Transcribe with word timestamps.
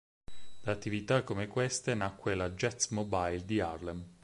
Da 0.61 0.71
attività 0.71 1.21
come 1.23 1.45
queste 1.47 1.93
nacque 1.93 2.33
la 2.33 2.49
"Jazz 2.49 2.87
Mobile" 2.87 3.45
di 3.45 3.59
Harlem. 3.59 4.03